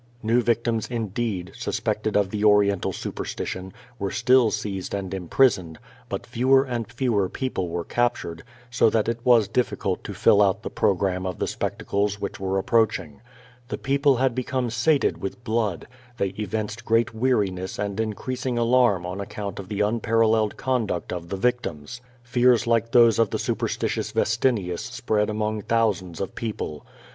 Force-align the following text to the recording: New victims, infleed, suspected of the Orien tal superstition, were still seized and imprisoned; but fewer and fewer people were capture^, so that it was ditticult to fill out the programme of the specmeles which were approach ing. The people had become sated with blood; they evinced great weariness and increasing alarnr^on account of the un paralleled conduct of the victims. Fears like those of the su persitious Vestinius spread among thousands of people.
New 0.23 0.41
victims, 0.41 0.87
infleed, 0.89 1.51
suspected 1.55 2.17
of 2.17 2.31
the 2.31 2.41
Orien 2.41 2.81
tal 2.81 2.91
superstition, 2.91 3.71
were 3.99 4.09
still 4.09 4.49
seized 4.49 4.95
and 4.95 5.13
imprisoned; 5.13 5.77
but 6.09 6.25
fewer 6.25 6.63
and 6.63 6.91
fewer 6.91 7.29
people 7.29 7.69
were 7.69 7.85
capture^, 7.85 8.41
so 8.71 8.89
that 8.89 9.07
it 9.07 9.19
was 9.23 9.47
ditticult 9.47 10.01
to 10.01 10.15
fill 10.15 10.41
out 10.41 10.63
the 10.63 10.71
programme 10.71 11.27
of 11.27 11.37
the 11.37 11.45
specmeles 11.45 12.15
which 12.19 12.39
were 12.39 12.57
approach 12.57 12.99
ing. 12.99 13.21
The 13.67 13.77
people 13.77 14.15
had 14.15 14.33
become 14.33 14.71
sated 14.71 15.19
with 15.21 15.43
blood; 15.43 15.87
they 16.17 16.29
evinced 16.29 16.83
great 16.83 17.13
weariness 17.13 17.77
and 17.77 17.99
increasing 17.99 18.55
alarnr^on 18.55 19.21
account 19.21 19.59
of 19.59 19.69
the 19.69 19.83
un 19.83 19.99
paralleled 19.99 20.57
conduct 20.57 21.13
of 21.13 21.29
the 21.29 21.37
victims. 21.37 22.01
Fears 22.23 22.65
like 22.65 22.91
those 22.91 23.19
of 23.19 23.29
the 23.29 23.37
su 23.37 23.53
persitious 23.55 24.11
Vestinius 24.13 24.81
spread 24.83 25.29
among 25.29 25.61
thousands 25.61 26.19
of 26.19 26.33
people. 26.33 26.87